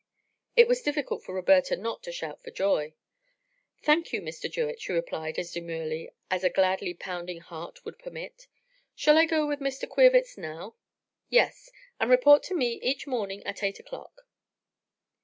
[0.55, 2.95] It was difficult for Roberta not to shout for joy.
[3.83, 4.49] "Thank you, Mr.
[4.49, 8.47] Jewett," she replied as demurely as a gladly pounding heart would permit.
[8.95, 9.87] "Shall I go with Mr.
[9.87, 10.75] Queerwitz now?"
[11.29, 14.23] "Yes, and report to me each morning at eight o'clock."